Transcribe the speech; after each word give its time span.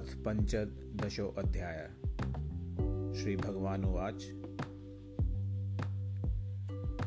अथ 0.00 0.04
पंचदशो 0.04 1.34
अध्याय। 1.38 1.90
श्री 3.14 3.36
भगवान 3.36 3.84
उवाच। 3.84 4.26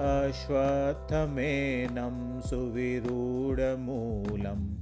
अश्वत्थमेनं 0.00 2.40
सुविरूढमूलं 2.40 4.76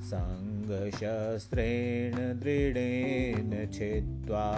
सङ्गशस्त्रेण 0.00 2.16
दृढेन 2.16 3.72
छित्त्वा। 3.72 4.54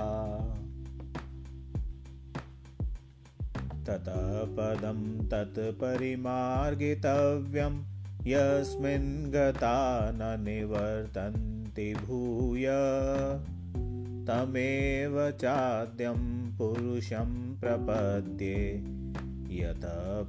ततः 3.86 4.44
पदं 4.44 5.28
तत्परिमार्गितव्यं 5.28 7.95
यस्मिन् 8.26 9.30
गता 9.32 9.76
न 10.10 10.36
निवर्तन्ते 10.40 11.94
भूय 11.94 12.66
तमेव 14.28 15.14
चाद्यं 15.30 16.22
पुरुषं 16.56 17.30
प्रपद्ये 17.60 18.56
यत 19.60 19.84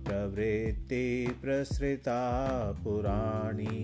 प्रवृत्ति 0.08 1.06
प्रसृता 1.42 2.20
पुराणी। 2.84 3.82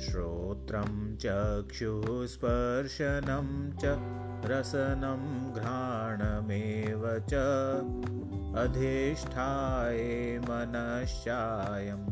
श्रोत्रं 0.04 0.92
चक्षुस्पर्शनं 1.24 3.48
च 3.82 3.84
रसनं 4.50 5.22
घ्राणमेव 5.54 7.02
च 7.30 7.32
अधिष्ठाय 8.58 10.38
मनश्चायं 10.38 12.06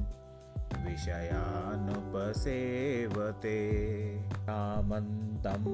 विषयानुपसेवते। 0.85 3.59
कामन्तं 4.33 5.65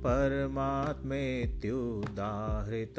परमात्मेत्युदाहृत। 0.07 2.95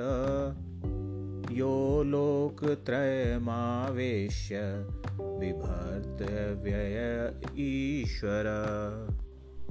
यो 1.52 2.04
लोकत्रयमावेश्य 2.04 4.86
बिभर्त्यव्यय 5.19 6.98
ईश्वर। 7.57 8.46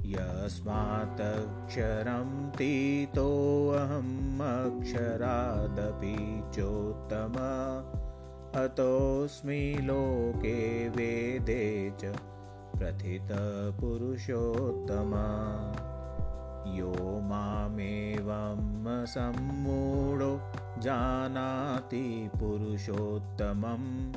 यस्मात्क्षरं 0.05 2.49
तीतोऽहम् 2.49 4.41
अक्षरादपि 4.41 6.43
चोत्तम। 6.55 7.35
अतोऽस्मि 8.61 9.77
लोके 9.81 10.89
वेदे 10.89 11.93
च 11.99 12.15
प्रथितपुरुषोत्तमा 12.77 15.25
मामेवं 18.85 19.05
सम्मूढो 19.05 20.41
जानाति 20.81 22.29
पुरुषोत्तमं। 22.35 24.13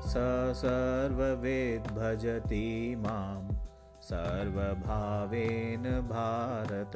स 0.00 0.14
सर्ववेद्भजति 0.56 2.96
मां। 2.98 3.56
सर्वभावेन 4.02 5.82
भारत 5.82 6.92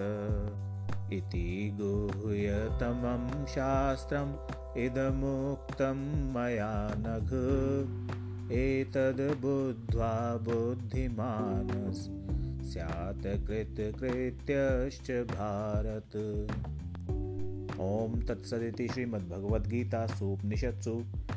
इति 1.13 1.79
गुह्यतमं 1.81 3.47
शास्त्रम् 3.47 4.79
इदमुक्तं 4.79 6.33
मया 6.33 6.93
नघ। 6.97 7.31
एतद्बुद्ध्वा 8.53 10.39
बुद्धिमानस्। 10.43 12.73
स्यात् 12.73 13.23
कृतकृत्यश्च 13.23 15.11
भारत 15.11 16.47
ॐ 17.81 18.15
तत्सदिति 18.29 18.87
श्रीमद्भगवद्गीतासूपनिषत्सु 18.89 20.93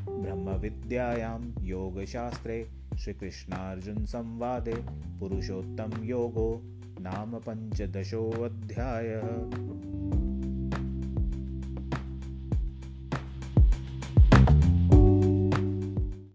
ब्रह्मविद्यायां 0.10 1.40
योगशास्त्रे 1.68 2.58
पुरुषोत्तम 5.20 5.92
योगो 6.06 6.48
नाम 7.08 7.40
पञ्चदशोऽध्यायः 7.48 9.28